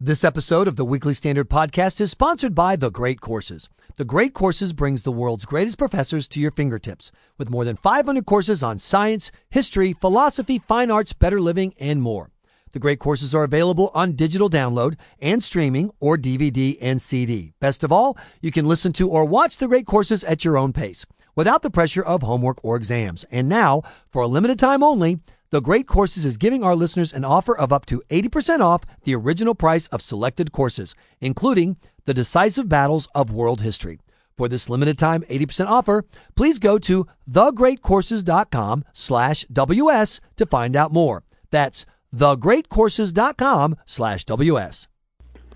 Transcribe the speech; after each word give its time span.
This 0.00 0.22
episode 0.22 0.68
of 0.68 0.76
the 0.76 0.84
Weekly 0.84 1.12
Standard 1.12 1.50
Podcast 1.50 2.00
is 2.00 2.12
sponsored 2.12 2.54
by 2.54 2.76
The 2.76 2.88
Great 2.88 3.20
Courses. 3.20 3.68
The 3.96 4.04
Great 4.04 4.32
Courses 4.32 4.72
brings 4.72 5.02
the 5.02 5.10
world's 5.10 5.44
greatest 5.44 5.76
professors 5.76 6.28
to 6.28 6.38
your 6.38 6.52
fingertips 6.52 7.10
with 7.36 7.50
more 7.50 7.64
than 7.64 7.74
500 7.74 8.24
courses 8.24 8.62
on 8.62 8.78
science, 8.78 9.32
history, 9.50 9.92
philosophy, 9.92 10.60
fine 10.60 10.92
arts, 10.92 11.12
better 11.12 11.40
living, 11.40 11.74
and 11.80 12.00
more. 12.00 12.30
The 12.70 12.78
Great 12.78 13.00
Courses 13.00 13.34
are 13.34 13.42
available 13.42 13.90
on 13.92 14.12
digital 14.12 14.48
download 14.48 14.94
and 15.18 15.42
streaming 15.42 15.90
or 15.98 16.16
DVD 16.16 16.78
and 16.80 17.02
CD. 17.02 17.52
Best 17.58 17.82
of 17.82 17.90
all, 17.90 18.16
you 18.40 18.52
can 18.52 18.68
listen 18.68 18.92
to 18.92 19.10
or 19.10 19.24
watch 19.24 19.56
the 19.56 19.66
Great 19.66 19.86
Courses 19.86 20.22
at 20.22 20.44
your 20.44 20.56
own 20.56 20.72
pace 20.72 21.06
without 21.34 21.62
the 21.62 21.70
pressure 21.70 22.04
of 22.04 22.22
homework 22.22 22.64
or 22.64 22.76
exams. 22.76 23.24
And 23.32 23.48
now, 23.48 23.82
for 24.12 24.22
a 24.22 24.28
limited 24.28 24.60
time 24.60 24.84
only, 24.84 25.18
the 25.50 25.60
Great 25.60 25.86
Courses 25.86 26.26
is 26.26 26.36
giving 26.36 26.62
our 26.62 26.76
listeners 26.76 27.12
an 27.12 27.24
offer 27.24 27.56
of 27.56 27.72
up 27.72 27.86
to 27.86 28.02
80% 28.10 28.60
off 28.60 28.82
the 29.04 29.14
original 29.14 29.54
price 29.54 29.86
of 29.88 30.02
selected 30.02 30.52
courses, 30.52 30.94
including 31.20 31.76
the 32.04 32.14
decisive 32.14 32.68
battles 32.68 33.08
of 33.14 33.32
world 33.32 33.62
history. 33.62 33.98
For 34.36 34.48
this 34.48 34.68
limited 34.68 34.98
time 34.98 35.22
80% 35.22 35.66
offer, 35.66 36.04
please 36.36 36.58
go 36.58 36.78
to 36.78 37.06
thegreatcourses.com 37.28 38.84
slash 38.92 39.44
WS 39.52 40.20
to 40.36 40.46
find 40.46 40.76
out 40.76 40.92
more. 40.92 41.24
That's 41.50 41.86
thegreatcourses.com 42.14 43.76
slash 43.86 44.24
WS. 44.24 44.88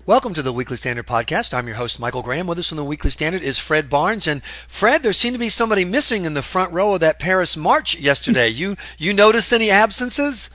Welcome 0.05 0.33
to 0.33 0.41
the 0.41 0.51
Weekly 0.51 0.75
Standard 0.75 1.07
Podcast. 1.07 1.53
I'm 1.53 1.65
your 1.65 1.77
host, 1.77 1.97
Michael 1.97 2.21
Graham. 2.21 2.45
With 2.45 2.59
us 2.59 2.73
on 2.73 2.75
the 2.75 2.83
Weekly 2.83 3.09
Standard 3.09 3.41
is 3.41 3.57
Fred 3.57 3.89
Barnes. 3.89 4.27
And 4.27 4.43
Fred, 4.43 5.01
there 5.01 5.13
seemed 5.13 5.35
to 5.35 5.39
be 5.39 5.47
somebody 5.47 5.85
missing 5.85 6.25
in 6.25 6.33
the 6.33 6.41
front 6.41 6.73
row 6.73 6.95
of 6.95 6.99
that 6.99 7.19
Paris 7.19 7.55
March 7.55 7.97
yesterday. 7.97 8.49
you 8.49 8.75
you 8.97 9.13
noticed 9.13 9.53
any 9.53 9.69
absences? 9.69 10.49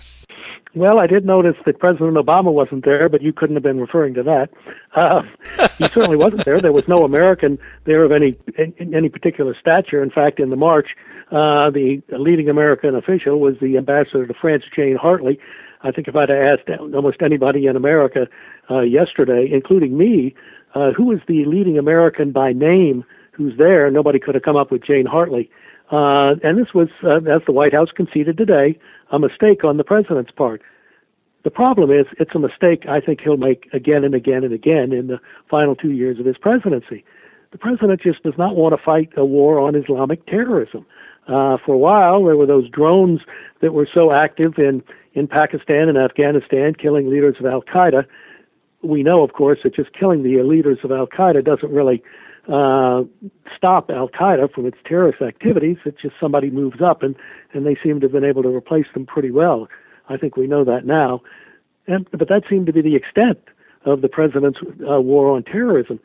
Well, 0.75 0.99
I 0.99 1.07
did 1.07 1.25
notice 1.25 1.57
that 1.65 1.79
President 1.79 2.19
Obama 2.19 2.53
wasn't 2.53 2.85
there, 2.85 3.09
but 3.09 3.23
you 3.23 3.33
couldn't 3.33 3.57
have 3.57 3.63
been 3.63 3.81
referring 3.81 4.13
to 4.15 4.23
that. 4.23 4.51
Uh, 4.95 5.23
he 5.79 5.85
certainly 5.89 6.19
wasn't 6.19 6.45
there. 6.45 6.61
There 6.61 6.71
was 6.71 6.87
no 6.87 7.05
American 7.05 7.59
there 7.85 8.05
of 8.05 8.13
any 8.13 8.37
any 8.79 9.09
particular 9.09 9.57
stature. 9.59 10.03
In 10.03 10.11
fact, 10.11 10.41
in 10.41 10.51
the 10.51 10.57
march, 10.57 10.89
uh, 11.31 11.71
the 11.71 12.03
leading 12.11 12.51
American 12.51 12.95
official 12.95 13.41
was 13.41 13.55
the 13.63 13.79
ambassador 13.79 14.27
to 14.27 14.35
France, 14.35 14.65
Jane 14.77 14.97
Hartley. 14.97 15.41
I 15.83 15.93
think 15.93 16.09
if 16.09 16.17
I'd 16.17 16.31
asked 16.31 16.69
almost 16.95 17.23
anybody 17.23 17.67
in 17.67 17.77
America 17.77 18.27
uh, 18.71 18.81
yesterday, 18.81 19.49
including 19.53 19.97
me, 19.97 20.35
uh, 20.75 20.93
who 20.93 21.13
is 21.13 21.21
the 21.27 21.45
leading 21.45 21.79
American 21.79 22.33
by 22.33 22.53
name 22.53 23.05
who's 23.33 23.57
there, 23.57 23.91
nobody 23.91 24.19
could 24.19 24.35
have 24.35 24.43
come 24.43 24.57
up 24.57 24.73
with 24.73 24.85
Jane 24.85 25.07
Hartley. 25.07 25.49
Uh, 25.91 26.35
and 26.43 26.59
this 26.59 26.75
was, 26.75 26.89
uh, 27.05 27.17
as 27.33 27.43
the 27.47 27.53
White 27.53 27.73
House 27.73 27.89
conceded 27.95 28.37
today, 28.37 28.79
a 29.11 29.19
mistake 29.19 29.65
on 29.65 29.77
the 29.77 29.85
president's 29.85 30.33
part. 30.33 30.61
The 31.45 31.51
problem 31.51 31.91
is, 31.91 32.07
it's 32.19 32.35
a 32.35 32.39
mistake 32.39 32.85
I 32.89 33.01
think 33.01 33.21
he'll 33.21 33.37
make 33.37 33.69
again 33.73 34.05
and 34.05 34.15
again 34.15 34.45
and 34.45 34.53
again 34.53 34.93
in 34.93 35.07
the 35.07 35.21
final 35.49 35.77
two 35.77 35.93
years 35.93 36.19
of 36.19 36.27
his 36.27 36.37
presidency. 36.37 37.05
The 37.53 37.59
president 37.59 38.03
just 38.03 38.23
does 38.23 38.35
not 38.37 38.57
want 38.57 38.77
to 38.77 38.85
fight 38.85 39.11
a 39.17 39.25
war 39.25 39.59
on 39.59 39.75
Islamic 39.75 40.27
terrorism. 40.27 40.85
Uh, 41.29 41.57
for 41.65 41.75
a 41.75 41.79
while, 41.79 42.25
there 42.25 42.37
were 42.37 42.47
those 42.47 42.69
drones 42.69 43.21
that 43.61 43.73
were 43.73 43.89
so 43.93 44.13
active 44.13 44.55
in 44.59 44.83
in 45.19 45.27
Pakistan 45.27 45.89
and 45.89 45.99
Afghanistan, 45.99 46.75
killing 46.75 47.11
leaders 47.11 47.37
of 47.41 47.47
Al 47.47 47.63
Qaeda. 47.63 48.07
We 48.83 49.03
know, 49.03 49.23
of 49.23 49.33
course, 49.33 49.59
that 49.65 49.75
just 49.75 49.93
killing 49.93 50.23
the 50.23 50.41
leaders 50.43 50.79
of 50.85 50.93
Al 50.93 51.09
Qaeda 51.09 51.45
doesn't 51.45 51.73
really 51.73 52.03
uh, 52.49 53.03
stop 53.57 53.91
Al 53.91 54.09
Qaeda 54.09 54.53
from 54.55 54.67
its 54.67 54.79
terrorist 54.87 55.21
activities. 55.21 55.77
It's 55.85 56.01
just 56.01 56.15
somebody 56.21 56.51
moves 56.51 56.81
up, 56.81 57.03
and 57.03 57.17
and 57.53 57.67
they 57.67 57.77
seem 57.83 58.01
to 58.01 58.07
have 58.07 58.13
been 58.13 58.25
able 58.25 58.43
to 58.45 58.55
replace 58.55 58.87
them 58.95 59.07
pretty 59.07 59.31
well. 59.31 59.69
I 60.09 60.17
think 60.17 60.37
we 60.37 60.47
know 60.47 60.65
that 60.65 60.87
now, 60.87 61.21
and 61.87 62.09
but 62.13 62.29
that 62.29 62.45
seemed 62.49 62.67
to 62.67 62.73
be 62.73 62.81
the 62.81 62.95
extent 62.95 63.41
of 63.85 64.03
the 64.03 64.09
president's 64.09 64.61
uh, 64.89 65.01
war 65.01 65.35
on 65.35 65.43
terrorism. 65.43 65.99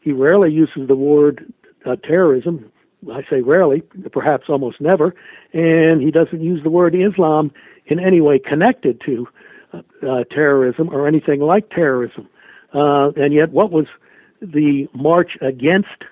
He 0.00 0.12
rarely 0.12 0.50
uses 0.52 0.86
the 0.86 0.96
word 0.96 1.52
uh, 1.84 1.96
terrorism. 1.96 2.70
I 3.12 3.22
say 3.30 3.40
rarely, 3.40 3.82
perhaps 4.12 4.44
almost 4.48 4.80
never, 4.80 5.14
and 5.52 6.02
he 6.02 6.10
doesn't 6.10 6.40
use 6.40 6.62
the 6.62 6.70
word 6.70 6.94
Islam 6.94 7.50
in 7.86 7.98
any 7.98 8.20
way 8.20 8.38
connected 8.38 9.00
to 9.06 9.26
uh, 9.72 9.78
uh, 10.06 10.24
terrorism 10.24 10.90
or 10.90 11.06
anything 11.06 11.40
like 11.40 11.70
terrorism. 11.70 12.28
Uh, 12.74 13.10
and 13.16 13.32
yet, 13.32 13.50
what 13.50 13.70
was 13.70 13.86
the 14.40 14.86
march 14.94 15.32
against 15.40 16.04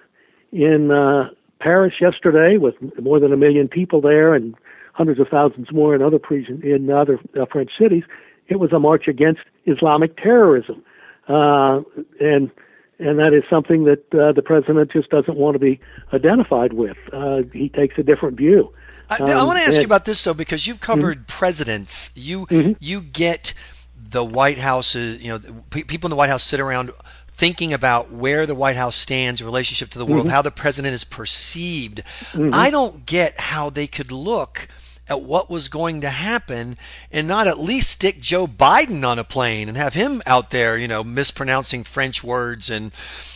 in 0.52 0.90
uh, 0.90 1.30
Paris 1.60 1.94
yesterday, 2.00 2.56
with 2.56 2.74
more 3.00 3.20
than 3.20 3.32
a 3.32 3.36
million 3.36 3.68
people 3.68 4.00
there 4.00 4.34
and 4.34 4.54
hundreds 4.92 5.20
of 5.20 5.28
thousands 5.28 5.70
more 5.72 5.94
in 5.94 6.02
other 6.02 6.18
in 6.62 6.90
other 6.90 7.18
uh, 7.40 7.44
French 7.50 7.70
cities? 7.78 8.04
It 8.48 8.58
was 8.58 8.72
a 8.72 8.78
march 8.78 9.08
against 9.08 9.42
Islamic 9.66 10.16
terrorism, 10.16 10.82
uh, 11.28 11.80
and 12.18 12.50
and 12.98 13.18
that 13.18 13.32
is 13.32 13.44
something 13.48 13.84
that 13.84 14.12
uh, 14.14 14.32
the 14.32 14.42
president 14.42 14.90
just 14.90 15.10
doesn't 15.10 15.36
want 15.36 15.54
to 15.54 15.58
be 15.58 15.80
identified 16.12 16.72
with. 16.72 16.96
Uh, 17.12 17.42
he 17.52 17.68
takes 17.68 17.96
a 17.98 18.02
different 18.02 18.36
view. 18.36 18.72
I, 19.10 19.22
I 19.22 19.42
want 19.44 19.58
to 19.58 19.64
ask 19.64 19.78
you 19.78 19.86
about 19.86 20.04
this 20.04 20.22
though, 20.22 20.34
because 20.34 20.66
you've 20.66 20.80
covered 20.80 21.18
mm-hmm. 21.18 21.38
presidents. 21.38 22.10
You 22.14 22.46
mm-hmm. 22.46 22.72
you 22.80 23.00
get 23.00 23.54
the 23.96 24.24
White 24.24 24.58
House. 24.58 24.94
You 24.94 25.28
know, 25.28 25.38
people 25.70 26.08
in 26.08 26.10
the 26.10 26.16
White 26.16 26.30
House 26.30 26.42
sit 26.42 26.60
around 26.60 26.90
thinking 27.28 27.72
about 27.72 28.12
where 28.12 28.46
the 28.46 28.54
White 28.54 28.76
House 28.76 28.96
stands 28.96 29.40
in 29.40 29.46
relationship 29.46 29.90
to 29.90 29.98
the 29.98 30.04
world, 30.04 30.26
mm-hmm. 30.26 30.34
how 30.34 30.42
the 30.42 30.50
president 30.50 30.92
is 30.92 31.04
perceived. 31.04 32.02
Mm-hmm. 32.32 32.50
I 32.52 32.70
don't 32.70 33.06
get 33.06 33.38
how 33.38 33.70
they 33.70 33.86
could 33.86 34.10
look 34.10 34.68
at 35.08 35.22
what 35.22 35.50
was 35.50 35.68
going 35.68 36.00
to 36.02 36.08
happen 36.08 36.76
and 37.10 37.26
not 37.26 37.46
at 37.46 37.58
least 37.58 37.90
stick 37.90 38.20
Joe 38.20 38.46
Biden 38.46 39.06
on 39.06 39.18
a 39.18 39.24
plane 39.24 39.68
and 39.68 39.76
have 39.76 39.94
him 39.94 40.22
out 40.26 40.50
there, 40.50 40.76
you 40.76 40.88
know, 40.88 41.02
mispronouncing 41.02 41.84
French 41.84 42.22
words 42.22 42.70
and, 42.70 42.92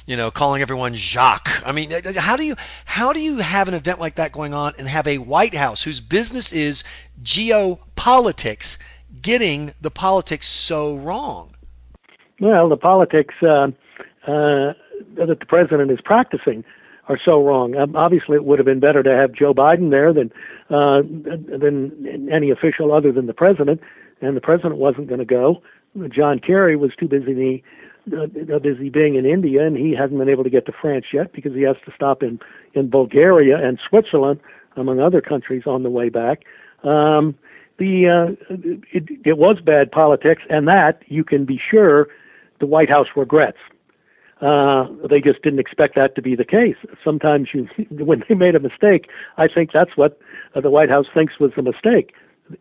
you 0.06 0.16
know, 0.16 0.31
calling 0.31 0.62
everyone 0.62 0.94
Jacques. 0.94 1.62
I 1.65 1.72
mean, 1.72 1.91
how 2.16 2.37
do 2.37 2.44
you 2.44 2.56
how 2.84 3.12
do 3.12 3.21
you 3.21 3.38
have 3.38 3.69
an 3.69 3.75
event 3.75 4.00
like 4.00 4.16
that 4.16 4.33
going 4.33 4.55
on 4.55 4.72
and 4.78 4.88
have 4.88 5.06
a 5.06 5.19
White 5.19 5.55
House 5.55 5.83
whose 5.83 6.00
business 6.00 6.53
is 6.53 6.84
geopolitics 7.22 8.78
getting 9.21 9.72
the 9.81 9.91
politics 9.91 10.47
so 10.47 10.97
wrong? 10.97 11.54
Well, 12.41 12.69
the 12.69 12.77
politics 12.77 13.34
uh, 13.43 13.69
uh, 14.27 14.75
that 15.16 15.27
the 15.27 15.47
president 15.49 15.91
is 15.91 16.00
practicing 16.04 16.65
are 17.12 17.20
so 17.22 17.42
wrong. 17.44 17.76
Um, 17.76 17.94
obviously, 17.94 18.36
it 18.36 18.44
would 18.44 18.58
have 18.58 18.66
been 18.66 18.80
better 18.80 19.02
to 19.02 19.10
have 19.10 19.32
Joe 19.32 19.52
Biden 19.52 19.90
there 19.90 20.12
than 20.12 20.32
uh, 20.70 21.02
than 21.02 22.28
any 22.32 22.50
official 22.50 22.92
other 22.92 23.12
than 23.12 23.26
the 23.26 23.34
president, 23.34 23.80
and 24.20 24.36
the 24.36 24.40
president 24.40 24.76
wasn't 24.76 25.08
going 25.08 25.20
to 25.20 25.26
go. 25.26 25.62
John 26.08 26.38
Kerry 26.38 26.76
was 26.76 26.92
too 26.98 27.08
busy 27.08 27.62
uh, 28.12 28.58
busy 28.58 28.88
being 28.88 29.14
in 29.14 29.26
India, 29.26 29.66
and 29.66 29.76
he 29.76 29.94
hasn't 29.94 30.18
been 30.18 30.28
able 30.28 30.44
to 30.44 30.50
get 30.50 30.66
to 30.66 30.72
France 30.72 31.06
yet 31.12 31.32
because 31.32 31.52
he 31.54 31.62
has 31.62 31.76
to 31.84 31.92
stop 31.94 32.22
in 32.22 32.40
in 32.74 32.88
Bulgaria 32.88 33.56
and 33.56 33.78
Switzerland, 33.88 34.40
among 34.76 35.00
other 35.00 35.20
countries, 35.20 35.64
on 35.66 35.82
the 35.82 35.90
way 35.90 36.08
back. 36.08 36.44
Um, 36.82 37.36
the 37.78 38.08
uh, 38.08 38.54
it, 38.92 39.04
it 39.24 39.38
was 39.38 39.60
bad 39.60 39.92
politics, 39.92 40.42
and 40.48 40.66
that 40.68 41.02
you 41.06 41.24
can 41.24 41.44
be 41.44 41.60
sure 41.70 42.08
the 42.60 42.66
White 42.66 42.90
House 42.90 43.08
regrets. 43.14 43.58
Uh, 44.42 44.88
they 45.08 45.20
just 45.20 45.41
didn't 45.42 45.60
expect 45.60 45.94
that 45.94 46.16
to 46.16 46.22
be 46.22 46.34
the 46.34 46.44
case. 46.44 46.76
Sometimes 47.03 47.48
you, 47.54 47.69
when 47.91 48.25
they 48.28 48.34
made 48.34 48.56
a 48.56 48.60
mistake, 48.60 49.08
I 49.38 49.47
think 49.47 49.70
that's 49.72 49.97
what 49.97 50.19
uh, 50.54 50.60
the 50.60 50.70
White 50.70 50.91
House 50.91 51.06
thinks 51.14 51.38
was 51.38 51.53
a 51.56 51.62
mistake. 51.62 52.12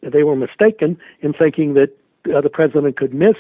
They 0.01 0.23
were 0.23 0.35
mistaken 0.35 0.97
in 1.21 1.33
thinking 1.33 1.73
that 1.73 1.89
uh, 2.33 2.39
the 2.39 2.49
president 2.49 2.97
could 2.97 3.13
miss 3.13 3.35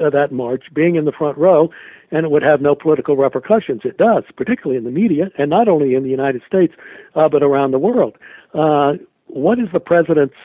uh, 0.00 0.08
that 0.10 0.32
march, 0.32 0.64
being 0.72 0.96
in 0.96 1.04
the 1.04 1.12
front 1.12 1.36
row, 1.36 1.68
and 2.10 2.24
it 2.24 2.30
would 2.30 2.42
have 2.42 2.62
no 2.62 2.74
political 2.74 3.16
repercussions. 3.16 3.82
It 3.84 3.98
does, 3.98 4.24
particularly 4.34 4.78
in 4.78 4.84
the 4.84 4.90
media, 4.90 5.30
and 5.36 5.50
not 5.50 5.68
only 5.68 5.94
in 5.94 6.04
the 6.04 6.08
United 6.08 6.42
States, 6.46 6.72
uh, 7.14 7.28
but 7.28 7.42
around 7.42 7.72
the 7.72 7.78
world. 7.78 8.16
Uh, 8.54 8.94
what 9.26 9.58
is 9.58 9.68
the 9.72 9.80
president's 9.80 10.36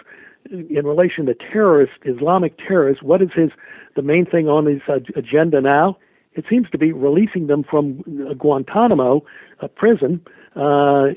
in 0.52 0.86
relation 0.86 1.26
to 1.28 1.36
terrorists, 1.36 1.96
Islamic 2.04 2.58
terrorists? 2.58 3.04
What 3.04 3.22
is 3.22 3.30
his 3.34 3.52
the 3.96 4.02
main 4.02 4.26
thing 4.26 4.48
on 4.48 4.66
his 4.66 4.82
agenda 5.16 5.62
now? 5.62 5.98
It 6.34 6.46
seems 6.50 6.70
to 6.70 6.78
be 6.78 6.92
releasing 6.92 7.48
them 7.48 7.64
from 7.64 8.02
Guantanamo 8.38 9.24
a 9.60 9.68
prison 9.68 10.22
uh, 10.56 11.08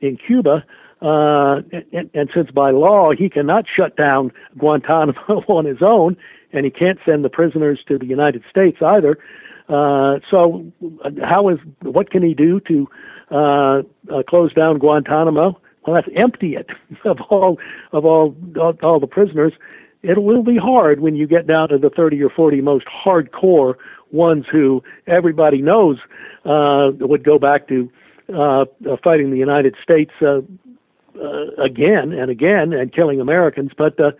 in 0.00 0.16
Cuba. 0.16 0.64
Uh, 1.02 1.60
and, 1.92 2.10
and 2.14 2.30
since 2.34 2.50
by 2.50 2.70
law 2.70 3.12
he 3.12 3.28
cannot 3.28 3.66
shut 3.74 3.96
down 3.96 4.32
Guantanamo 4.58 5.44
on 5.48 5.64
his 5.66 5.82
own, 5.82 6.16
and 6.52 6.64
he 6.64 6.70
can't 6.70 6.98
send 7.04 7.24
the 7.24 7.28
prisoners 7.28 7.80
to 7.86 7.98
the 7.98 8.06
United 8.06 8.42
States 8.50 8.78
either. 8.80 9.18
Uh, 9.68 10.20
so, 10.30 10.64
how 11.22 11.48
is 11.48 11.58
what 11.82 12.10
can 12.10 12.22
he 12.22 12.34
do 12.34 12.60
to 12.60 12.88
uh, 13.30 13.82
uh, 14.12 14.22
close 14.28 14.54
down 14.54 14.78
Guantanamo? 14.78 15.60
Well, 15.86 15.94
that's 15.94 16.08
empty 16.16 16.54
it 16.54 16.70
of 17.04 17.18
all 17.28 17.58
of 17.92 18.04
all 18.04 18.34
all, 18.58 18.74
all 18.82 19.00
the 19.00 19.06
prisoners. 19.06 19.52
It 20.02 20.22
will 20.22 20.42
be 20.42 20.56
hard 20.56 21.00
when 21.00 21.16
you 21.16 21.26
get 21.26 21.46
down 21.46 21.68
to 21.70 21.78
the 21.78 21.90
30 21.90 22.22
or 22.22 22.30
40 22.30 22.60
most 22.60 22.86
hardcore 22.86 23.74
ones 24.12 24.44
who 24.50 24.82
everybody 25.06 25.60
knows 25.62 25.98
uh, 26.44 26.90
would 27.00 27.24
go 27.24 27.38
back 27.38 27.68
to 27.68 27.90
uh, 28.34 28.64
fighting 29.02 29.30
the 29.30 29.38
United 29.38 29.74
States 29.82 30.12
uh, 30.22 30.40
uh, 31.20 31.62
again 31.62 32.12
and 32.12 32.30
again 32.30 32.72
and 32.72 32.92
killing 32.92 33.20
Americans. 33.20 33.72
But 33.76 33.98
uh, 33.98 34.12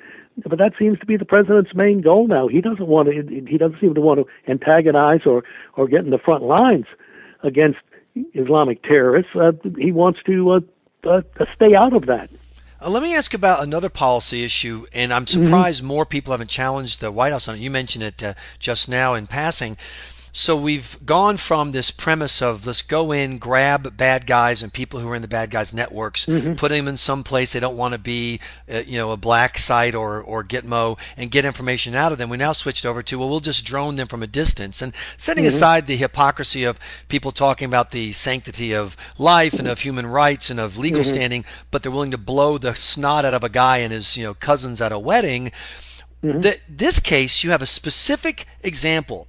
but 0.45 0.59
that 0.59 0.73
seems 0.79 0.99
to 0.99 1.07
be 1.07 1.17
the 1.17 1.25
president's 1.25 1.75
main 1.75 2.03
goal 2.03 2.27
now. 2.27 2.47
He 2.49 2.61
doesn't 2.61 2.87
want 2.87 3.09
to. 3.09 3.45
He 3.49 3.57
doesn't 3.57 3.81
seem 3.81 3.95
to 3.95 4.01
want 4.01 4.21
to 4.21 4.51
antagonize 4.51 5.21
or 5.25 5.45
or 5.77 5.89
get 5.89 6.01
in 6.05 6.11
the 6.11 6.19
front 6.19 6.43
lines 6.43 6.87
against 7.43 7.79
Islamic 8.35 8.83
terrorists. 8.83 9.31
Uh, 9.35 9.53
he 9.79 9.93
wants 9.93 10.21
to 10.27 10.51
uh, 10.51 10.61
uh, 11.09 11.23
stay 11.55 11.75
out 11.75 11.95
of 11.95 12.07
that. 12.07 12.31
Uh, 12.81 12.91
let 12.91 13.03
me 13.03 13.15
ask 13.15 13.33
about 13.33 13.63
another 13.63 13.89
policy 13.89 14.45
issue, 14.45 14.85
and 14.93 15.13
I'm 15.13 15.25
mm-hmm. 15.25 15.45
surprised 15.45 15.79
mm-hmm. 15.79 15.89
more 15.89 16.07
people 16.07 16.33
haven't 16.33 16.51
challenged 16.51 17.01
the 17.01 17.11
White 17.11 17.33
House 17.33 17.49
on 17.49 17.57
it. 17.57 17.61
You 17.61 17.71
mentioned 17.71 18.05
it 18.05 18.23
uh, 18.23 18.35
just 18.59 18.89
now 18.89 19.15
in 19.15 19.27
passing. 19.27 19.77
So 20.39 20.55
we've 20.55 20.99
gone 21.07 21.39
from 21.39 21.73
this 21.73 21.91
premise 21.91 22.43
of 22.43 22.67
let's 22.67 22.83
go 22.83 23.11
in, 23.11 23.39
grab 23.39 23.97
bad 23.97 24.27
guys 24.27 24.63
and 24.63 24.71
people 24.71 25.01
who 25.01 25.09
are 25.11 25.17
in 25.17 25.23
the 25.23 25.29
bad 25.29 25.51
guys 25.51 25.73
networks, 25.73 26.27
mm-hmm. 26.27 26.57
put 26.57 26.73
them 26.73 26.89
in 26.89 26.99
some 26.99 27.25
place 27.25 27.55
they 27.55 27.59
don't 27.59 27.79
want 27.79 27.93
to 27.93 27.99
be, 27.99 28.41
uh, 28.71 28.83
you 28.87 28.99
know, 28.99 29.13
a 29.13 29.17
black 29.17 29.57
site 29.57 29.95
or 29.95 30.21
or 30.21 30.45
Gitmo, 30.45 30.99
and 31.17 31.31
get 31.31 31.47
information 31.47 31.95
out 31.95 32.13
of 32.13 32.19
them. 32.19 32.29
We 32.29 32.37
now 32.37 32.53
switched 32.53 32.85
over 32.85 33.01
to 33.01 33.19
well, 33.19 33.31
we'll 33.31 33.41
just 33.41 33.65
drone 33.65 33.97
them 33.97 34.09
from 34.09 34.23
a 34.23 34.27
distance, 34.27 34.83
and 34.83 34.93
setting 35.17 35.45
mm-hmm. 35.45 35.57
aside 35.57 35.87
the 35.87 35.97
hypocrisy 35.97 36.65
of 36.65 36.79
people 37.09 37.33
talking 37.33 37.65
about 37.65 37.91
the 37.91 38.13
sanctity 38.13 38.75
of 38.75 38.95
life 39.17 39.55
and 39.55 39.67
of 39.67 39.81
human 39.81 40.07
rights 40.07 40.51
and 40.51 40.61
of 40.61 40.77
legal 40.77 41.01
mm-hmm. 41.01 41.15
standing, 41.15 41.45
but 41.71 41.83
they're 41.83 41.91
willing 41.91 42.11
to 42.11 42.19
blow 42.19 42.59
the 42.59 42.75
snot 42.75 43.25
out 43.25 43.33
of 43.33 43.43
a 43.43 43.49
guy 43.49 43.79
and 43.79 43.91
his 43.91 44.19
you 44.19 44.25
know 44.25 44.35
cousins 44.35 44.83
at 44.83 44.93
a 44.93 44.99
wedding. 44.99 45.51
Mm-hmm. 46.23 46.41
The, 46.41 46.61
this 46.69 47.01
case, 47.01 47.43
you 47.43 47.53
have 47.53 47.63
a 47.63 47.67
specific 47.67 48.45
example 48.63 49.29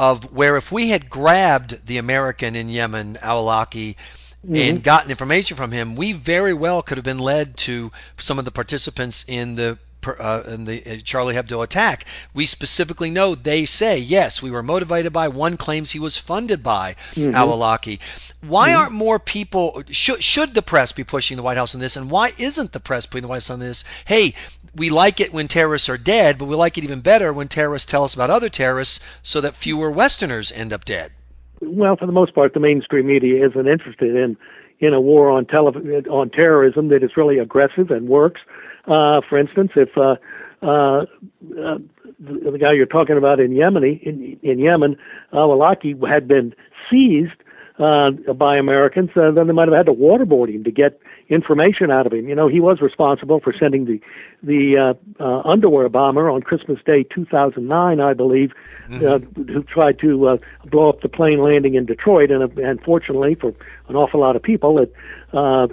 of 0.00 0.32
where 0.32 0.56
if 0.56 0.72
we 0.72 0.88
had 0.88 1.10
grabbed 1.10 1.86
the 1.86 1.98
American 1.98 2.56
in 2.56 2.70
Yemen, 2.70 3.18
Awlaki, 3.22 3.96
mm-hmm. 4.42 4.56
and 4.56 4.82
gotten 4.82 5.10
information 5.10 5.58
from 5.58 5.72
him, 5.72 5.94
we 5.94 6.14
very 6.14 6.54
well 6.54 6.80
could 6.80 6.96
have 6.96 7.04
been 7.04 7.18
led 7.18 7.58
to 7.58 7.92
some 8.16 8.38
of 8.38 8.46
the 8.46 8.50
participants 8.50 9.26
in 9.28 9.56
the 9.56 9.78
uh, 10.06 10.42
in 10.48 10.64
the 10.64 10.82
uh, 10.86 10.96
Charlie 11.04 11.34
Hebdo 11.34 11.62
attack. 11.62 12.06
We 12.32 12.46
specifically 12.46 13.10
know 13.10 13.34
they 13.34 13.66
say 13.66 13.98
yes, 13.98 14.42
we 14.42 14.50
were 14.50 14.62
motivated 14.62 15.12
by. 15.12 15.28
One 15.28 15.58
claims 15.58 15.90
he 15.90 15.98
was 15.98 16.16
funded 16.16 16.62
by 16.62 16.94
mm-hmm. 17.12 17.34
Awlaki. 17.34 17.98
Why 18.40 18.70
mm-hmm. 18.70 18.78
aren't 18.78 18.92
more 18.92 19.18
people? 19.18 19.82
Should 19.90 20.24
should 20.24 20.54
the 20.54 20.62
press 20.62 20.92
be 20.92 21.04
pushing 21.04 21.36
the 21.36 21.42
White 21.42 21.58
House 21.58 21.74
on 21.74 21.80
this? 21.82 21.96
And 21.96 22.10
why 22.10 22.32
isn't 22.38 22.72
the 22.72 22.80
press 22.80 23.04
putting 23.04 23.22
the 23.22 23.28
White 23.28 23.36
House 23.36 23.50
on 23.50 23.60
this? 23.60 23.84
Hey, 24.06 24.34
we 24.74 24.90
like 24.90 25.20
it 25.20 25.32
when 25.32 25.48
terrorists 25.48 25.88
are 25.88 25.98
dead, 25.98 26.38
but 26.38 26.46
we 26.46 26.54
like 26.54 26.78
it 26.78 26.84
even 26.84 27.00
better 27.00 27.32
when 27.32 27.48
terrorists 27.48 27.90
tell 27.90 28.04
us 28.04 28.14
about 28.14 28.30
other 28.30 28.48
terrorists, 28.48 29.00
so 29.22 29.40
that 29.40 29.54
fewer 29.54 29.90
Westerners 29.90 30.52
end 30.52 30.72
up 30.72 30.84
dead. 30.84 31.12
Well, 31.60 31.96
for 31.96 32.06
the 32.06 32.12
most 32.12 32.34
part, 32.34 32.54
the 32.54 32.60
mainstream 32.60 33.06
media 33.06 33.46
isn't 33.46 33.66
interested 33.66 34.16
in 34.16 34.36
in 34.80 34.94
a 34.94 35.00
war 35.00 35.30
on 35.30 35.44
tele- 35.44 36.08
on 36.08 36.30
terrorism 36.30 36.88
that 36.88 37.02
is 37.02 37.10
really 37.16 37.38
aggressive 37.38 37.90
and 37.90 38.08
works. 38.08 38.40
Uh, 38.86 39.20
for 39.28 39.38
instance, 39.38 39.72
if 39.76 39.90
uh, 39.96 40.16
uh, 40.62 41.02
uh, 41.02 41.78
the, 42.18 42.50
the 42.52 42.58
guy 42.58 42.72
you're 42.72 42.86
talking 42.86 43.18
about 43.18 43.40
in 43.40 43.52
Yemen, 43.52 43.84
in, 43.84 44.38
in 44.42 44.58
Yemen, 44.58 44.96
al-Awlaki 45.32 45.94
had 46.08 46.26
been 46.26 46.54
seized 46.90 47.42
uh, 47.80 48.10
by 48.34 48.56
Americans, 48.56 49.10
uh, 49.16 49.30
then 49.30 49.46
they 49.46 49.52
might 49.52 49.68
have 49.68 49.76
had 49.76 49.86
to 49.86 49.92
waterboard 49.92 50.54
him 50.54 50.62
to 50.64 50.70
get 50.70 51.00
information 51.30 51.90
out 51.90 52.06
of 52.06 52.12
him. 52.12 52.28
You 52.28 52.34
know, 52.34 52.46
he 52.46 52.60
was 52.60 52.80
responsible 52.80 53.40
for 53.40 53.54
sending 53.58 53.86
the 53.86 54.00
the 54.42 54.76
uh, 54.76 55.22
uh, 55.22 55.42
underwear 55.48 55.88
bomber 55.88 56.28
on 56.28 56.42
Christmas 56.42 56.78
Day 56.84 57.04
2009, 57.04 58.00
I 58.00 58.12
believe, 58.12 58.52
mm-hmm. 58.88 59.06
uh, 59.06 59.44
who 59.52 59.62
tried 59.62 59.98
to 60.00 60.28
uh, 60.28 60.36
blow 60.66 60.88
up 60.90 61.00
the 61.00 61.08
plane 61.08 61.42
landing 61.42 61.74
in 61.74 61.86
Detroit, 61.86 62.30
and 62.30 62.42
uh, 62.42 62.62
unfortunately 62.62 63.34
for 63.34 63.54
an 63.88 63.96
awful 63.96 64.20
lot 64.20 64.36
of 64.36 64.42
people, 64.42 64.78
it 64.78 64.92
uh, 65.32 65.64
uh, 65.64 65.68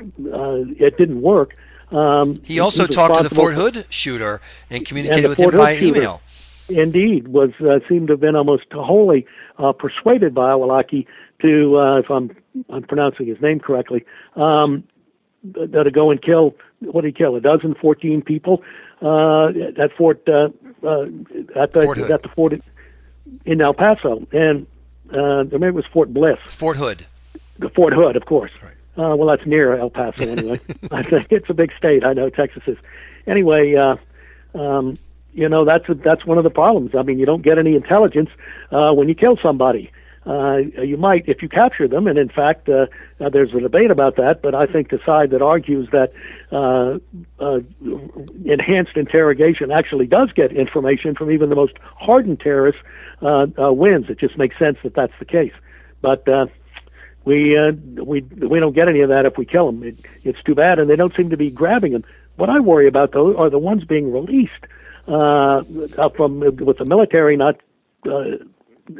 it 0.79 0.97
didn't 0.97 1.21
work. 1.21 1.55
Um, 1.91 2.39
he 2.43 2.59
also 2.59 2.83
he 2.83 2.93
talked 2.93 3.17
to 3.17 3.27
the 3.27 3.35
Fort 3.35 3.53
Hood 3.53 3.85
shooter 3.89 4.39
and 4.69 4.85
communicated 4.85 5.25
and 5.25 5.29
with 5.29 5.37
Fort 5.37 5.53
him 5.53 5.59
by 5.59 5.75
shooter, 5.75 5.99
email. 5.99 6.21
Indeed, 6.69 7.29
was 7.29 7.51
uh, 7.61 7.79
seemed 7.87 8.07
to 8.07 8.13
have 8.13 8.19
been 8.19 8.35
almost 8.35 8.65
wholly 8.71 9.25
uh, 9.57 9.71
persuaded 9.71 10.33
by 10.33 10.51
Awlaki 10.51 11.05
to, 11.41 11.77
uh, 11.77 11.97
if 11.99 12.09
I'm 12.09 12.35
I'm 12.69 12.83
pronouncing 12.83 13.27
his 13.27 13.39
name 13.41 13.59
correctly, 13.59 14.05
um, 14.35 14.83
to 15.53 15.91
go 15.91 16.11
and 16.11 16.21
kill 16.21 16.55
what 16.79 17.01
did 17.01 17.15
he 17.15 17.17
kill? 17.17 17.35
A 17.35 17.41
dozen, 17.41 17.75
fourteen 17.75 18.21
people 18.21 18.63
uh, 19.01 19.47
at 19.77 19.91
Fort 19.97 20.27
uh, 20.27 20.49
uh, 20.83 21.05
at 21.55 21.73
the 21.73 21.81
Fort 21.83 21.97
at 21.97 22.21
the 22.21 22.29
fort 22.35 22.53
in 23.45 23.61
El 23.61 23.73
Paso, 23.73 24.27
and 24.31 24.67
uh, 25.13 25.43
maybe 25.51 25.67
it 25.67 25.73
was 25.73 25.85
Fort 25.91 26.13
Bliss. 26.13 26.39
Fort 26.47 26.77
Hood. 26.77 27.05
The 27.59 27.69
Fort 27.69 27.93
Hood, 27.93 28.15
of 28.15 28.25
course. 28.25 28.51
Right. 28.61 28.73
Uh, 28.97 29.15
well, 29.15 29.27
that's 29.27 29.47
near 29.47 29.77
El 29.77 29.89
Paso 29.89 30.27
anyway. 30.27 30.59
I 30.91 31.03
think 31.03 31.27
it's 31.31 31.49
a 31.49 31.53
big 31.53 31.71
state. 31.77 32.03
I 32.03 32.13
know 32.13 32.29
Texas 32.29 32.63
is. 32.67 32.77
Anyway, 33.25 33.75
uh, 33.75 33.97
um, 34.57 34.97
you 35.33 35.49
know 35.49 35.65
that's 35.65 35.87
a, 35.89 35.95
that's 35.95 36.25
one 36.25 36.37
of 36.37 36.43
the 36.43 36.49
problems. 36.49 36.91
I 36.95 37.03
mean, 37.03 37.19
you 37.19 37.25
don't 37.25 37.41
get 37.41 37.57
any 37.57 37.75
intelligence 37.75 38.29
uh, 38.71 38.91
when 38.91 39.09
you 39.09 39.15
kill 39.15 39.37
somebody. 39.41 39.91
Uh, 40.27 40.57
you 40.83 40.97
might 40.97 41.23
if 41.29 41.41
you 41.41 41.47
capture 41.47 41.87
them, 41.87 42.05
and 42.05 42.19
in 42.19 42.27
fact, 42.27 42.67
uh, 42.67 42.87
uh, 43.21 43.29
there's 43.29 43.53
a 43.53 43.61
debate 43.61 43.91
about 43.91 44.17
that. 44.17 44.41
But 44.41 44.53
I 44.53 44.65
think 44.65 44.89
the 44.89 44.99
side 45.05 45.29
that 45.29 45.41
argues 45.41 45.87
that 45.91 46.11
uh, 46.51 46.97
uh, 47.39 47.59
enhanced 48.43 48.97
interrogation 48.97 49.71
actually 49.71 50.05
does 50.05 50.31
get 50.33 50.51
information 50.51 51.15
from 51.15 51.31
even 51.31 51.49
the 51.49 51.55
most 51.55 51.77
hardened 51.95 52.41
terrorists 52.41 52.81
uh, 53.21 53.47
wins. 53.71 54.09
It 54.09 54.19
just 54.19 54.37
makes 54.37 54.59
sense 54.59 54.77
that 54.83 54.95
that's 54.95 55.13
the 55.17 55.25
case. 55.25 55.53
But 56.01 56.27
uh, 56.27 56.47
we 57.23 57.57
we 57.95 58.21
we 58.21 58.59
don't 58.59 58.73
get 58.73 58.89
any 58.89 58.99
of 58.99 59.09
that 59.09 59.25
if 59.25 59.37
we 59.37 59.45
kill 59.45 59.67
them. 59.67 59.81
It, 59.81 59.97
it's 60.25 60.43
too 60.43 60.55
bad, 60.55 60.77
and 60.77 60.89
they 60.89 60.97
don't 60.97 61.15
seem 61.15 61.29
to 61.29 61.37
be 61.37 61.49
grabbing 61.49 61.93
them. 61.93 62.03
What 62.35 62.49
I 62.49 62.59
worry 62.59 62.87
about 62.89 63.13
though 63.13 63.37
are 63.37 63.49
the 63.49 63.59
ones 63.59 63.85
being 63.85 64.11
released 64.11 64.51
uh, 65.07 65.63
from 66.17 66.41
with 66.41 66.79
the 66.79 66.85
military 66.85 67.37
not 67.37 67.61
uh, 68.05 68.43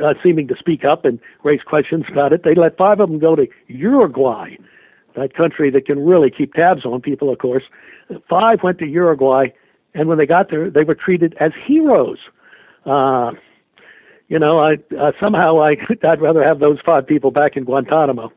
uh, 0.03 0.13
seeming 0.23 0.47
to 0.47 0.55
speak 0.57 0.83
up 0.85 1.05
and 1.05 1.19
raise 1.43 1.61
questions 1.61 2.05
about 2.11 2.33
it. 2.33 2.43
They 2.43 2.55
let 2.55 2.77
five 2.77 2.99
of 2.99 3.09
them 3.09 3.19
go 3.19 3.35
to 3.35 3.47
Uruguay, 3.67 4.55
that 5.15 5.33
country 5.33 5.69
that 5.71 5.85
can 5.85 6.05
really 6.05 6.29
keep 6.29 6.53
tabs 6.53 6.85
on 6.85 7.01
people, 7.01 7.31
of 7.31 7.39
course. 7.39 7.63
Five 8.29 8.59
went 8.63 8.79
to 8.79 8.85
Uruguay, 8.85 9.47
and 9.93 10.07
when 10.07 10.17
they 10.17 10.25
got 10.25 10.49
there, 10.49 10.69
they 10.69 10.83
were 10.83 10.95
treated 10.95 11.35
as 11.39 11.51
heroes. 11.65 12.19
Uh, 12.85 13.31
you 14.27 14.39
know, 14.39 14.59
I 14.59 14.77
uh, 14.97 15.11
somehow 15.19 15.61
I 15.61 15.77
I'd 16.03 16.21
rather 16.21 16.43
have 16.43 16.59
those 16.59 16.79
five 16.85 17.07
people 17.07 17.31
back 17.31 17.57
in 17.57 17.63
Guantanamo. 17.63 18.31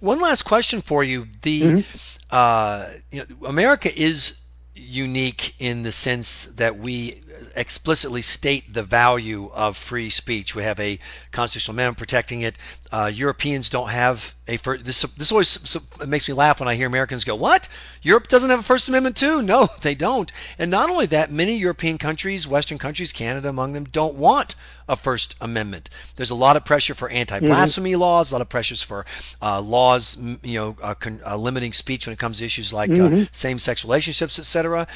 One 0.00 0.20
last 0.20 0.42
question 0.42 0.80
for 0.80 1.02
you: 1.02 1.26
the 1.42 1.60
mm-hmm. 1.60 2.26
uh, 2.30 2.86
you 3.10 3.20
know, 3.20 3.46
America 3.46 3.90
is 3.94 4.40
unique 4.74 5.54
in 5.58 5.82
the 5.82 5.92
sense 5.92 6.46
that 6.54 6.78
we 6.78 7.20
explicitly 7.58 8.22
state 8.22 8.72
the 8.72 8.82
value 8.82 9.50
of 9.52 9.76
free 9.76 10.08
speech. 10.08 10.54
We 10.54 10.62
have 10.62 10.78
a 10.78 10.98
constitutional 11.32 11.74
amendment 11.74 11.98
protecting 11.98 12.42
it. 12.42 12.56
Uh, 12.90 13.10
Europeans 13.12 13.68
don't 13.68 13.90
have 13.90 14.34
a 14.46 14.56
first. 14.56 14.84
This 14.84 15.02
this 15.02 15.30
always 15.32 15.76
it 16.00 16.08
makes 16.08 16.28
me 16.28 16.34
laugh 16.34 16.60
when 16.60 16.68
I 16.68 16.74
hear 16.74 16.86
Americans 16.86 17.24
go, 17.24 17.34
"What? 17.34 17.68
Europe 18.00 18.28
doesn't 18.28 18.48
have 18.48 18.60
a 18.60 18.62
First 18.62 18.88
Amendment 18.88 19.16
too?" 19.16 19.42
No, 19.48 19.68
they 19.82 19.94
don't. 19.94 20.30
And 20.58 20.70
not 20.70 20.90
only 20.90 21.06
that, 21.06 21.30
many 21.30 21.56
European 21.56 21.98
countries, 21.98 22.46
Western 22.46 22.78
countries, 22.78 23.12
Canada 23.12 23.48
among 23.48 23.72
them, 23.72 23.84
don't 23.84 24.14
want 24.14 24.54
a 24.88 24.96
First 24.96 25.34
Amendment. 25.40 25.90
There's 26.16 26.30
a 26.30 26.34
lot 26.34 26.56
of 26.56 26.64
pressure 26.64 26.94
for 26.94 27.08
anti-blasphemy 27.10 27.92
mm-hmm. 27.92 28.00
laws, 28.00 28.30
a 28.30 28.34
lot 28.34 28.42
of 28.42 28.48
pressures 28.48 28.82
for 28.82 29.04
uh, 29.42 29.60
laws, 29.60 30.16
you 30.42 30.58
know, 30.58 30.76
uh, 30.82 30.94
con- 30.94 31.20
uh, 31.26 31.36
limiting 31.36 31.72
speech 31.72 32.06
when 32.06 32.12
it 32.12 32.18
comes 32.18 32.38
to 32.38 32.44
issues 32.44 32.72
like 32.72 32.90
uh, 32.90 32.94
mm-hmm. 32.94 33.22
same-sex 33.32 33.84
relationships, 33.84 34.38
etc. 34.38 34.86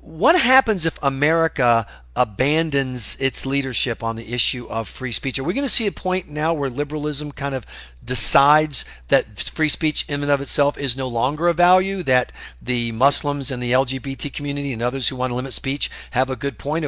What 0.00 0.38
happens 0.38 0.84
if 0.84 0.98
America 1.02 1.86
abandons 2.16 3.16
its 3.20 3.44
leadership 3.44 4.02
on 4.02 4.16
the 4.16 4.32
issue 4.32 4.66
of 4.68 4.88
free 4.88 5.12
speech? 5.12 5.38
Are 5.38 5.44
we 5.44 5.54
going 5.54 5.66
to 5.66 5.72
see 5.72 5.86
a 5.86 5.92
point 5.92 6.28
now 6.28 6.54
where 6.54 6.70
liberalism 6.70 7.32
kind 7.32 7.54
of 7.54 7.66
decides 8.04 8.84
that 9.08 9.38
free 9.38 9.68
speech 9.68 10.04
in 10.08 10.22
and 10.22 10.30
of 10.30 10.40
itself 10.40 10.78
is 10.78 10.96
no 10.96 11.08
longer 11.08 11.48
a 11.48 11.52
value, 11.52 12.02
that 12.04 12.32
the 12.62 12.92
Muslims 12.92 13.50
and 13.50 13.62
the 13.62 13.72
LGBT 13.72 14.32
community 14.32 14.72
and 14.72 14.82
others 14.82 15.08
who 15.08 15.16
want 15.16 15.30
to 15.30 15.34
limit 15.34 15.52
speech 15.52 15.90
have 16.12 16.30
a 16.30 16.36
good 16.36 16.58
point? 16.58 16.84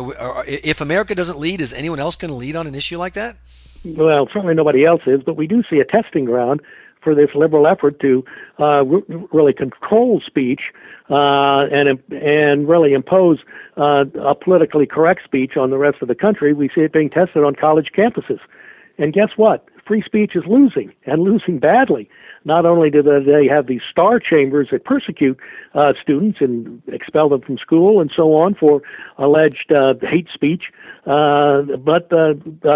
if 0.46 0.80
America 0.80 1.14
doesn't 1.14 1.38
lead, 1.38 1.60
is 1.60 1.72
anyone 1.72 1.98
else 1.98 2.16
going 2.16 2.30
to 2.30 2.36
lead 2.36 2.56
on 2.56 2.66
an 2.66 2.74
issue 2.74 2.98
like 2.98 3.14
that? 3.14 3.36
Well, 3.84 4.28
certainly 4.32 4.54
nobody 4.54 4.84
else 4.84 5.02
is, 5.06 5.22
but 5.24 5.36
we 5.36 5.46
do 5.46 5.62
see 5.70 5.78
a 5.78 5.84
testing 5.84 6.24
ground 6.24 6.60
for 7.02 7.14
this 7.14 7.30
liberal 7.34 7.68
effort 7.68 8.00
to 8.00 8.24
uh, 8.58 8.84
really 9.32 9.52
control 9.52 10.20
speech 10.26 10.60
uh, 11.10 11.66
and 11.70 11.98
and 12.10 12.68
really 12.68 12.92
impose 12.92 13.38
uh, 13.76 14.04
a 14.20 14.34
politically 14.34 14.86
correct 14.86 15.22
speech 15.24 15.56
on 15.56 15.70
the 15.70 15.78
rest 15.78 15.98
of 16.02 16.08
the 16.08 16.14
country. 16.14 16.52
We 16.52 16.68
see 16.74 16.82
it 16.82 16.92
being 16.92 17.10
tested 17.10 17.44
on 17.44 17.54
college 17.54 17.90
campuses, 17.96 18.40
and 18.98 19.12
guess 19.12 19.30
what? 19.36 19.66
Free 19.86 20.02
speech 20.02 20.34
is 20.34 20.42
losing 20.48 20.92
and 21.04 21.22
losing 21.22 21.58
badly. 21.58 22.08
Not 22.44 22.64
only 22.64 22.90
do 22.90 23.02
they 23.02 23.46
have 23.48 23.66
these 23.66 23.82
star 23.90 24.20
chambers 24.20 24.68
that 24.70 24.84
persecute 24.84 25.38
uh, 25.74 25.92
students 26.00 26.38
and 26.40 26.80
expel 26.86 27.28
them 27.28 27.40
from 27.40 27.58
school 27.58 28.00
and 28.00 28.10
so 28.14 28.34
on 28.34 28.54
for 28.54 28.82
alleged 29.18 29.72
uh, 29.72 29.94
hate 30.02 30.28
speech, 30.32 30.64
uh, 31.06 31.62
but 31.84 32.12
uh, 32.12 32.34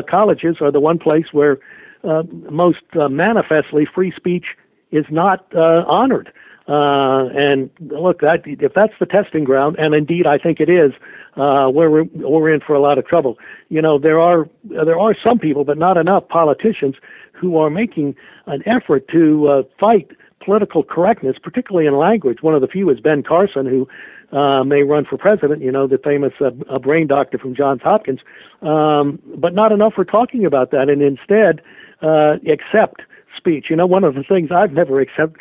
colleges 0.09 0.57
are 0.61 0.73
the 0.73 0.81
one 0.81 0.99
place 0.99 1.27
where 1.33 1.59
uh, 2.03 2.23
most 2.51 2.83
uh, 2.99 3.09
manifestly 3.09 3.87
free 3.93 4.13
speech 4.17 4.47
is 4.91 5.05
not 5.11 5.47
uh, 5.55 5.85
honored. 5.87 6.33
Uh, 6.71 7.29
and 7.35 7.69
look, 7.81 8.21
that 8.21 8.43
if 8.47 8.75
that's 8.75 8.93
the 9.01 9.07
testing 9.07 9.43
ground, 9.43 9.75
and 9.81 9.93
indeed 9.93 10.25
I 10.25 10.39
think 10.39 10.61
it 10.61 10.69
is, 10.69 10.93
uh, 11.37 11.69
we're 11.73 12.05
we're 12.15 12.55
in 12.55 12.61
for 12.61 12.75
a 12.75 12.81
lot 12.81 12.97
of 12.97 13.05
trouble. 13.07 13.39
You 13.71 13.83
know, 13.83 13.99
there 13.99 14.21
are 14.21 14.49
there 14.63 14.99
are 14.99 15.17
some 15.21 15.41
people, 15.41 15.65
but 15.65 15.79
not 15.79 15.97
enough 15.97 16.29
politicians 16.29 16.95
who 17.33 17.57
are 17.57 17.71
making 17.71 18.15
an 18.47 18.63
effort 18.67 19.09
to 19.09 19.49
uh, 19.49 19.63
fight 19.81 20.13
political 20.45 20.85
correctness, 20.85 21.37
particularly 21.43 21.89
in 21.89 21.97
language. 21.97 22.39
One 22.41 22.55
of 22.55 22.61
the 22.61 22.69
few 22.69 22.89
is 22.89 23.01
Ben 23.01 23.25
Carson, 23.25 23.67
who 23.67 23.89
uh, 24.37 24.63
may 24.63 24.85
run 24.85 25.05
for 25.05 25.19
president. 25.19 25.63
You 25.63 25.73
know, 25.73 25.89
the 25.89 25.99
famous 25.99 26.35
uh, 26.41 26.51
brain 26.79 27.09
doctor 27.09 27.37
from 27.37 27.53
Johns 27.53 27.83
Hopkins. 27.83 28.21
Um, 28.63 29.19
but 29.37 29.55
not 29.55 29.73
enough 29.73 29.95
for 29.95 30.05
talking 30.05 30.47
about 30.47 30.71
that, 30.71 30.89
and 30.89 31.03
instead 31.03 31.63
uh, 32.01 32.37
accept 32.49 33.03
speech. 33.41 33.67
You 33.71 33.77
know, 33.77 33.87
one 33.87 34.05
of 34.05 34.15
the 34.15 34.23
things 34.23 34.51
I've 34.55 34.73
never 34.73 35.01
accept, 35.01 35.37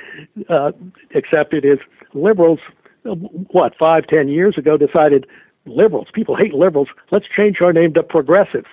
uh, 0.50 0.72
accepted 1.13 1.65
is 1.65 1.79
liberals. 2.13 2.60
What 3.03 3.74
five, 3.77 4.08
ten 4.08 4.27
years 4.27 4.58
ago 4.58 4.77
decided 4.77 5.25
liberals. 5.65 6.08
People 6.13 6.36
hate 6.36 6.53
liberals. 6.53 6.88
Let's 7.12 7.25
change 7.36 7.58
our 7.62 7.74
name 7.74 7.94
to 7.94 8.03
progressives. 8.03 8.68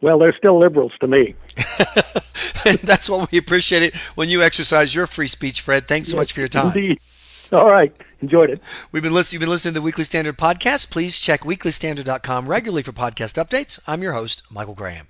Well, 0.00 0.18
they're 0.18 0.36
still 0.36 0.58
liberals 0.58 0.92
to 1.00 1.08
me. 1.08 1.34
and 2.64 2.78
That's 2.82 3.10
what 3.10 3.30
we 3.32 3.38
appreciate 3.38 3.82
it 3.82 3.96
when 4.14 4.28
you 4.28 4.42
exercise 4.42 4.94
your 4.94 5.06
free 5.06 5.26
speech, 5.26 5.60
Fred. 5.60 5.88
Thanks 5.88 6.08
so 6.08 6.16
yes, 6.16 6.20
much 6.20 6.32
for 6.32 6.40
your 6.40 6.48
time. 6.48 6.66
Indeed. 6.66 6.98
All 7.52 7.70
right. 7.70 7.92
Enjoyed 8.20 8.50
it. 8.50 8.60
We've 8.92 9.02
been 9.02 9.14
listening, 9.14 9.36
you've 9.38 9.46
been 9.46 9.50
listening 9.50 9.74
to 9.74 9.80
the 9.80 9.84
Weekly 9.84 10.04
Standard 10.04 10.38
podcast. 10.38 10.90
Please 10.90 11.18
check 11.18 11.40
weeklystandard.com 11.40 12.46
regularly 12.46 12.82
for 12.82 12.92
podcast 12.92 13.42
updates. 13.42 13.80
I'm 13.86 14.02
your 14.02 14.12
host, 14.12 14.42
Michael 14.50 14.74
Graham. 14.74 15.08